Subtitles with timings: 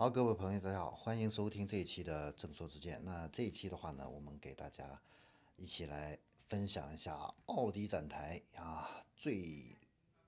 [0.00, 3.04] 好，各位朋友，大家好，欢迎收听这一期的正说之见。
[3.04, 5.02] 那这一期的话呢，我们给大家
[5.56, 9.76] 一起来分享一下奥迪展台啊最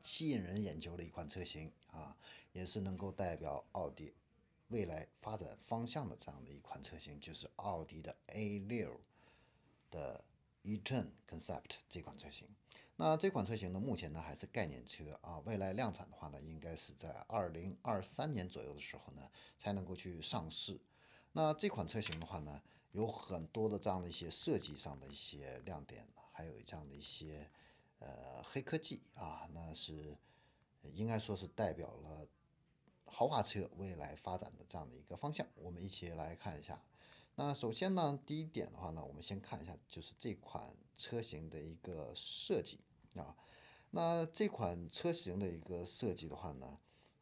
[0.00, 2.16] 吸引人眼球的一款车型啊，
[2.52, 4.14] 也是能够代表奥迪
[4.68, 9.00] 未来发展方向的这样的一款车型，就是奥迪的 A 六
[10.66, 12.48] e-tron Concept 这款车型。
[12.96, 20.80] 那这款车型呢，目前呢还是概念车啊，未来量产的话呢，应该是在二零二三年左右的时候呢，才能够去上市。
[21.32, 27.48] 那这款车型的话呢，有很多的这样的一些设计上的一些亮点，还有这样的一些
[27.98, 30.16] 呃黑科技啊，那是
[30.94, 32.26] 应该说是代表了
[33.04, 35.46] 豪华车未来发展的这样的一个方向。
[35.54, 36.82] 我们一起来看一下。
[37.38, 42.80] 那首先呢，第一点的话呢，我们先看一下就是这款车型的一个设计。
[43.14, 43.36] 啊，
[43.90, 46.78] 那这款车型的一个设计的话呢，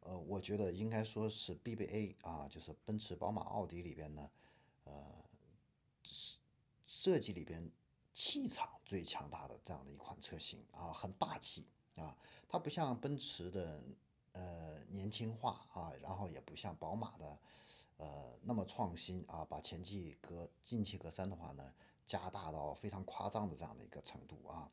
[0.00, 4.30] 呃，我觉得应该说是 BBA 啊，就是奔驰、宝马、奥迪里边呢，
[4.84, 5.24] 呃，
[6.02, 6.38] 设
[6.86, 7.70] 设计里边
[8.14, 12.16] 气场最强大的这样的一款车型啊，很霸气啊，
[12.48, 13.82] 它不像奔驰的
[14.32, 17.38] 呃年轻化啊，然后也不像宝马的
[17.98, 21.72] 呃那么创新啊，把前气格进气格栅的话呢，
[22.06, 24.72] 加大到非常夸张的这样的一个程度啊。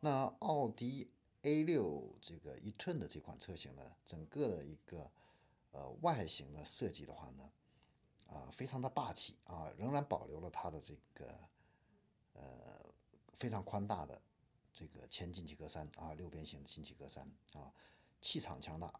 [0.00, 1.10] 那奥迪
[1.42, 5.10] A6 这个 e-tron 的这款车型呢，整个的一个
[5.70, 7.50] 呃外形的设计的话呢，
[8.28, 11.38] 啊非常的霸气啊，仍然保留了它的这个
[12.32, 12.42] 呃
[13.38, 14.20] 非常宽大的
[14.72, 17.20] 这个前进气格栅啊，六边形的进气格栅
[17.58, 17.72] 啊，
[18.20, 18.92] 气场强大。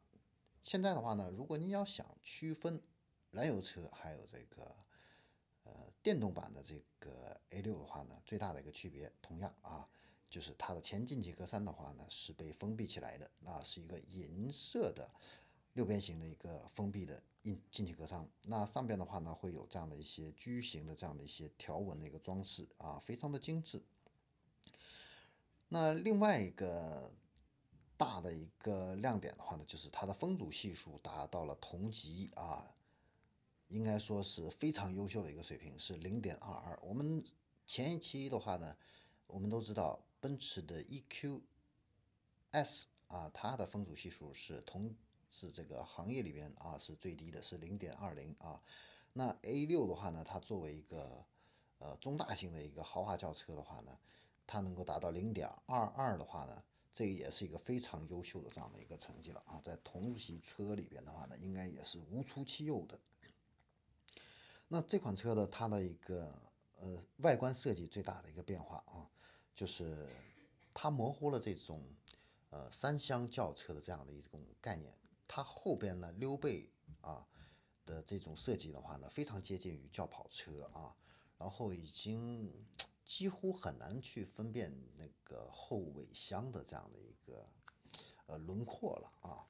[0.61, 2.81] 现在的话呢，如果你要想区分
[3.33, 4.75] 燃油车还有这个
[5.65, 9.89] 呃电动版的这个 A6 的话呢，最大的一个区别，同样啊。
[10.31, 15.11] 就是它的前进气格栅的话呢，是被封闭起来的，那是一个银色的
[15.75, 18.25] 六边形的一个封闭的进进气格栅。
[18.45, 23.83] 那上边的话呢，会有这样的一些矩形的这样的一些条纹的一个装饰啊，非常的精致。
[25.69, 27.13] 那另外一个
[27.99, 32.75] 大的一个亮点的话呢，就是它的风阻系数达到了同级啊，
[33.73, 36.79] 应该说是非常优秀的一个水平，是零点二二。
[36.83, 37.25] 我们
[37.67, 38.77] 前一期的话呢，
[39.27, 39.99] 我们都知道。
[40.23, 41.41] 奔驰的 EQS
[43.09, 44.95] 啊，它的风阻系数是同
[45.29, 48.63] 是这个行业里边啊是最低的，是零点二零啊。
[49.13, 51.27] 那 A6 的话呢，它作为一个
[51.79, 53.99] 呃中大型的一个豪华轿车的话呢，
[54.47, 56.63] 它能够达到零点二二的话呢，
[56.93, 59.61] 这也是一个非常优秀的这样的一个成绩了啊。
[59.61, 62.97] 在同级车里边的话呢，应该也是无出其右的。
[64.73, 66.35] 那这款车的它的一个
[66.81, 69.07] 呃外观设计最大的一个变化啊。
[69.55, 70.09] 就是
[70.73, 71.85] 它模糊了这种
[72.49, 74.97] 呃三厢轿车的这样的一种概念，
[75.29, 76.71] 它后边呢溜背
[77.03, 77.23] 啊
[77.85, 80.97] 的这种设计的话呢，非常接近于轿跑车啊，
[81.37, 82.51] 然后已经
[83.05, 87.47] 几乎很难去分辨那个后尾箱的这样的一个
[88.25, 89.47] 呃轮廓了啊，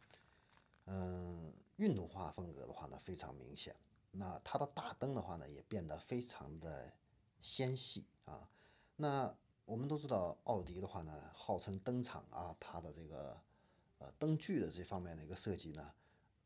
[0.86, 3.76] 嗯，运动化风格的话呢非常明显，
[4.12, 6.92] 那它的大灯的话呢也变得非常的
[7.40, 8.48] 纤细啊，
[8.96, 9.36] 那。
[9.64, 13.40] 我们都知道，奥迪的话呢，号称灯厂啊，它的这个
[13.98, 15.94] 呃灯具的这方面的一个设计呢，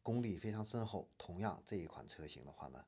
[0.03, 1.09] 功力非常深厚。
[1.17, 2.85] 同样，这一款车型的话呢，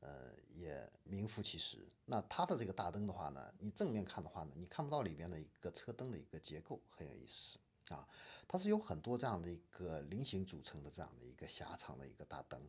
[0.00, 1.88] 呃，也名副其实。
[2.06, 7.56] 那它的这个大灯的话呢，你正面看的话呢，你看不到里边的一个车灯的一个结构，很有意思
[7.90, 8.06] 啊。
[8.48, 12.60] 它是有很多这样的一个菱形组成的这样的一个狭长的一个大灯。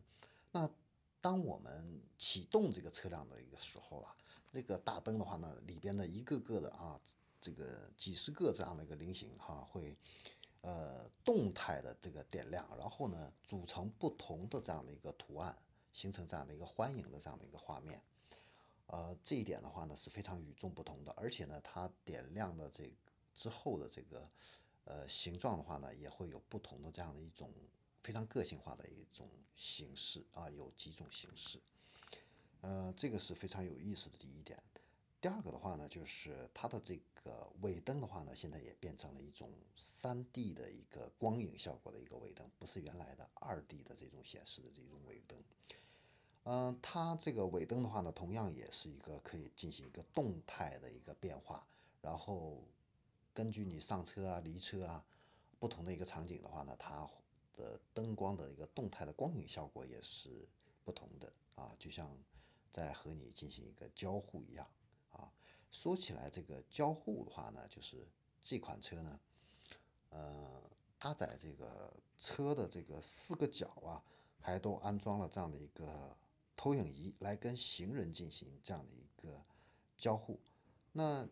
[0.52, 0.70] 那
[1.20, 4.16] 当我们启动这个车辆的一个时候啊。
[4.52, 7.00] 这个大灯的话呢，里边的一个个的啊，
[7.40, 9.96] 这个几十个这样的一个菱形哈，会
[10.62, 15.56] 呃动态的这个点亮，然后呢组成不同的这样的一个图案，
[15.92, 18.02] 形成这样的一个欢迎的这样的一个画面。
[18.88, 22.92] 呃，这一点的话呢是非常与众不同的，而且呢它点亮的这
[23.32, 24.28] 之后的这个
[24.82, 27.48] 呃形状的话呢，也会有不同的这样的一种
[28.02, 31.60] 非常个性化的一种形式啊，有几种形式。
[32.62, 34.62] 呃，这个是非常有意思的第一点。
[35.20, 45.38] 第二个的话呢，就是它的这个尾灯的话呢，现在也变成了一种三 D 的一个光影效果的一个尾灯，不是原来的二 D 的这种显示的这种尾灯。
[46.44, 51.66] 嗯，它这个尾灯的话呢，同样也是一个可以进行一个动态的一个变化，
[52.00, 52.64] 然后
[53.34, 55.04] 根据你上车啊、离车啊
[55.58, 57.06] 不同的一个场景的话呢，它
[57.60, 60.48] 的灯光的一个动态的光影效果也是
[60.84, 62.10] 不同的啊，就像。
[62.72, 64.64] 在和你进行一个交互一样
[65.10, 65.28] 啊，
[65.72, 68.06] 说起来这个交互的话呢，就是
[68.40, 69.20] 这款车呢，
[70.10, 70.62] 呃，
[70.96, 74.00] 它在这个车的这个四个角啊，
[74.38, 76.16] 还都安装了这样的一个
[76.56, 79.42] 投影仪，来跟行人进行这样的一个
[79.96, 80.38] 交互。
[80.92, 81.28] 那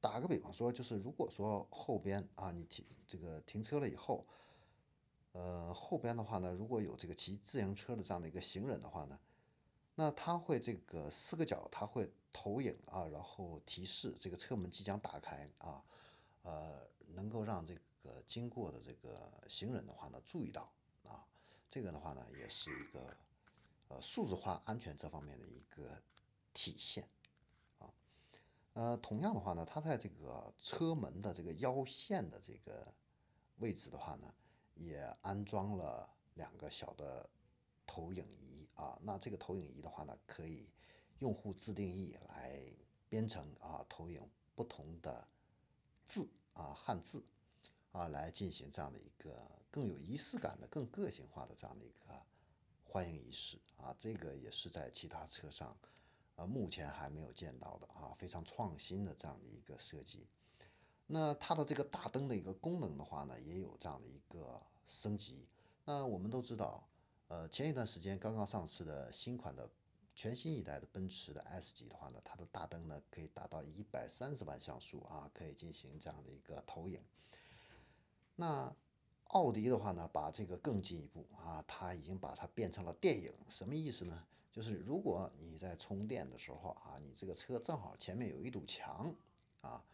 [0.00, 4.26] 打个比方说，就是如果说后边啊，你停这个停车了以后，
[5.34, 9.18] 呃，后边的话呢，如果有这个骑自行车的这样的一个行人的话呢，
[9.96, 15.82] 那他会这个四个角，他会投影啊，然后提示这个车门即将打开啊，
[16.42, 20.72] 呃，能够让这个经过的这个行人的话呢注意到
[21.02, 21.26] 啊，
[21.68, 23.16] 这个的话呢也是一个
[23.88, 26.00] 呃数字化安全这方面的一个
[26.52, 27.08] 体现
[27.80, 27.90] 啊。
[28.74, 32.94] 呃，同样的话呢，它在这个车门的这个腰线的这个
[33.56, 34.32] 位置的话呢，
[34.74, 37.28] 也安装了两个小的
[37.86, 38.98] 投影仪啊。
[39.02, 40.68] 那这个投影仪的话呢，可以
[41.18, 42.60] 用户自定义来
[43.08, 44.20] 编程啊，投影
[44.54, 45.26] 不同的
[46.06, 47.24] 字啊，汉字
[47.92, 52.22] 啊，来进行这样的一个更有仪式感的、更个性化的这样的一个
[52.84, 53.94] 欢迎仪式啊。
[53.98, 55.76] 这个也是在其他车上。
[56.36, 60.26] 呃，目前还没有见到的啊，非常创新的这样的一个设计。
[61.06, 65.46] 那它的这个大灯的一个功能的话呢，也有这样的一个升级。
[65.84, 66.86] 那我们都知道，
[67.28, 69.68] 呃，前一段时间刚刚上市的新款的
[70.14, 77.00] 全新一代的奔驰的 S 级的话呢，它的大灯呢可以达到一百三十万像素啊，可以进行这样的一个投影。
[78.36, 78.74] 那
[79.28, 84.24] 奥迪的话呢，把这个更进一步啊，它已经把它变成了电影，什么意思呢？
[84.52, 89.12] 就是如果你在充电的时候啊，你这个车正好前面有一堵墙
[89.60, 89.84] 啊，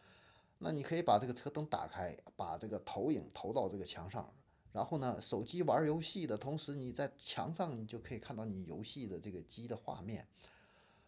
[0.63, 4.31] 那你可以把这个车灯打开，把这个投影投到这个墙上，
[4.73, 10.29] 然后呢，手机玩游戏的同时，你在墙上你就可以看到你游戏的这个机的画面，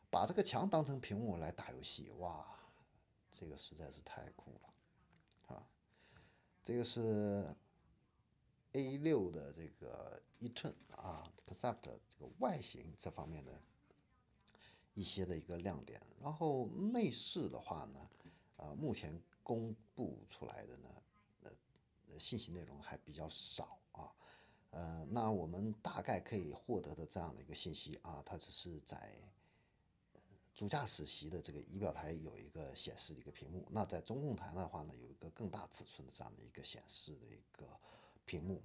[0.08, 2.46] 把这个墙当成屏幕来打游戏，哇，
[3.31, 5.69] 这个实在是太酷了啊！
[6.64, 7.54] 这个是
[8.72, 13.52] A 六的这个 e-tron 啊，Concept 这个外形这方面的
[14.94, 16.00] 一些的一个亮点。
[16.22, 18.08] 然后内饰的话呢，
[18.56, 20.88] 呃，目前公布出来的呢，
[21.42, 24.12] 呃，信息内容还比较少啊。
[24.70, 29.18] 呃，那我们大概可以获得的这样的一个信息啊，它只是在
[30.54, 33.66] 主驾驶席的这个仪表台有一个显示的一个屏幕。
[33.70, 37.68] 那在中控台的话呢，有一个更大尺寸的这样的一个显示的一个
[38.24, 38.62] 屏幕。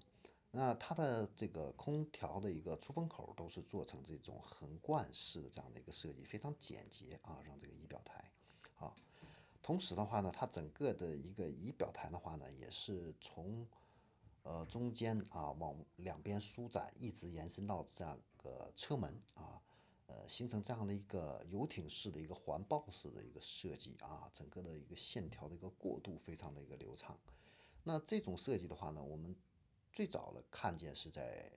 [0.51, 8.31] 那它的这个空调的一个出风口都是做成这种横贯式的这样的一个设计，非常简洁啊，让这个仪表台
[8.77, 8.95] 啊。
[9.67, 13.67] 同时的话呢，它整个的一个仪表台的话呢，也是从
[14.43, 19.61] 呃中间啊往两边舒展，一直延伸到这样个车门啊，
[20.05, 27.19] 呃形成这样的一个游艇式的一个环抱式的一个设计啊，整个的一个线条的一个过渡非常的一个流畅。
[27.83, 29.35] 那这种设计的话呢，我们。
[29.89, 31.51] 最早的看见是在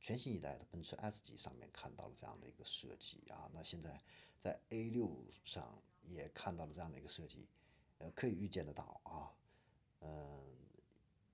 [0.00, 4.02] 全新一代的奔驰 S 级上面看到了这样的一个设计啊，那现在
[4.40, 7.46] 在 A 六上也看到了这样的一个设计，
[7.98, 9.32] 呃，可以预见得到啊，
[10.00, 10.56] 嗯，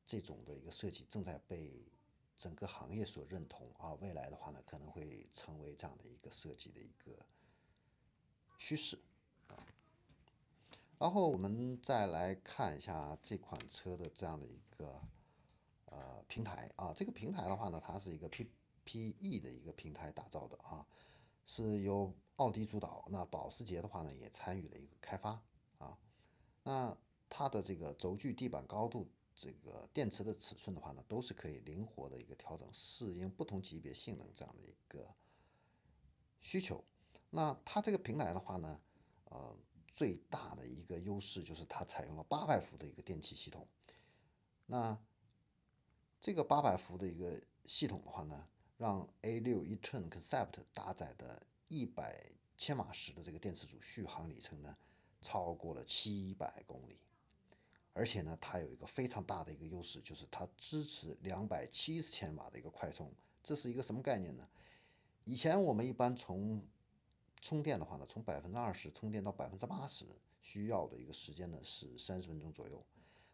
[0.04, 1.84] 这种的一个设计正在被
[2.36, 7.24] 整个行业所认同啊，未来的话呢，可能会成为这样的一个设计的一个
[8.58, 8.98] 趋势
[9.48, 9.66] 啊。
[10.98, 15.00] 然后我们再来看一下这款车的这样的一个。
[15.86, 20.84] 呃，平台啊，这个平台的话呢，它是一个 PPE 的一个平台打造的啊，
[21.46, 25.42] 是由奥迪主导，那保时捷的话呢也参与了一个开发
[25.78, 25.98] 啊，
[26.62, 26.96] 那
[27.28, 35.14] 它的这个轴距、地板高度、这个电池的尺寸的话呢，都是可以灵活的一个调整，适应不同级别性能这样的一个
[36.40, 36.84] 需求。
[37.30, 38.80] 那它这个平台的话呢，
[39.24, 39.56] 呃，
[39.92, 43.66] 最大的一个优势就是它采用了八百伏的一个电气系统，
[44.66, 44.98] 那。
[46.20, 54.76] 这个八百伏的一个系统的话呢，让 A6 E-Turn Concept 搭载的一百千瓦时的这个电池组续航里程呢，
[55.20, 56.98] 超过了七百公里。
[57.92, 63.12] 而且呢，它有一个非常大的一个优势，就是它支持两百七十千瓦的一个快充。
[63.42, 64.48] 这是一个什么概念呢？
[65.24, 66.66] 以前我们一般从
[67.40, 70.06] 充电的话呢，从百分之二十充电到百分之八十，
[70.40, 72.84] 需要的一个时间呢是三十分钟左右。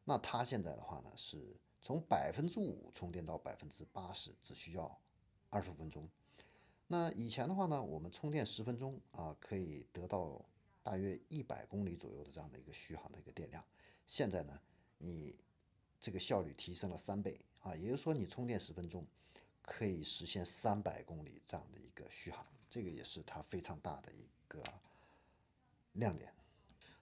[0.04, 1.56] 那它现在的话呢是。
[1.82, 5.00] 从百分之五充电到百分之八十只需要
[5.50, 6.08] 二十五分钟。
[6.86, 10.44] 那以前的话呢，我们充电十分钟啊，可以得到
[10.82, 13.62] 大约一百公里左右的这样的一个续航的一个电量。
[14.06, 14.58] 现在呢，
[14.98, 15.38] 你
[16.00, 19.06] 这个效率提升了三倍啊，也就是说你充电十分钟
[19.62, 24.60] 可以实现三百公里这样的一个续航，这个也是它非常大的一个
[25.92, 26.32] 亮点。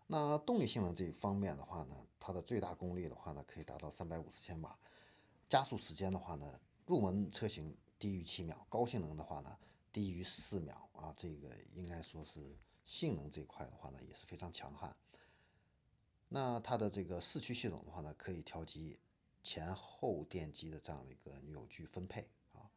[0.06, 4.78] 那动力性能这一方面的话呢，它的最大功率的话呢，可以达到三百五十千瓦，
[5.48, 9.58] 加速时间的话呢，入门车型低于七秒，高性能的话呢
[9.92, 14.94] 低于四秒啊，这个应该说是性能这块的话呢也是非常强悍。
[16.28, 18.98] 那它的这个四驱系统的话呢，可以调节
[19.42, 22.70] 前后电机的这样的一个扭矩分配啊。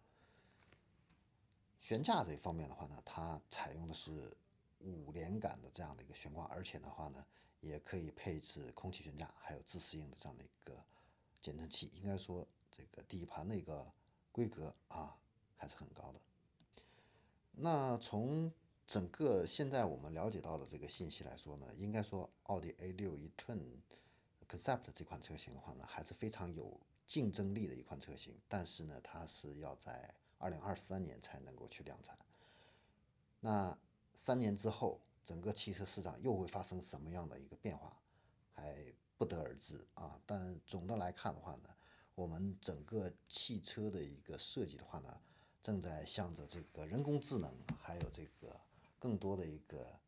[1.82, 4.36] 悬架这一方面的话呢，它采用的是
[4.80, 7.26] 五连杆的这样的一个悬挂，而且的话呢，
[7.60, 10.82] 也可以配置空气悬架，还有自适应的这样的一个
[11.42, 11.92] 减震器。
[11.94, 13.92] 应该说，这个底盘的一个
[14.32, 15.18] 规格啊
[15.58, 16.20] 还是很高的。
[17.54, 18.52] 那从
[18.88, 23.62] 整个现在我们了解到的这个信息来说呢，应该说奥迪 A6 e-tron
[24.48, 28.38] Concept 这款车型的话呢，还是非常有竞争力的一款车型。
[28.48, 32.18] 但是呢，它是要在2023年才能够去量产。
[33.40, 33.78] 那
[34.14, 37.98] 三年之后，整个汽车市场又会发生什么样的一个变化，
[38.52, 40.20] 还不得而知啊。
[40.26, 41.70] 但总的来看的话呢，
[42.22, 45.20] 我们整个汽车的一个设计的话呢，
[45.60, 47.52] 正在向着这个人工智能
[47.82, 48.62] 还有这个。
[49.00, 50.00] 更多的一个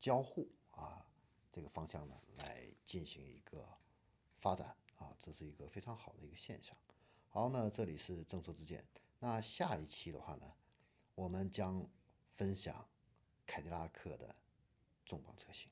[0.00, 1.06] 交互啊，
[1.52, 3.64] 这个方向呢来进行一个
[4.40, 6.76] 发展啊，这是一个非常好的一个现象。
[7.28, 8.84] 好，那这里是正说之见。
[9.20, 10.52] 那下一期的话呢，
[11.14, 11.86] 我们将
[12.34, 12.84] 分享
[13.46, 14.34] 凯迪拉克的
[15.04, 15.70] 重磅车型。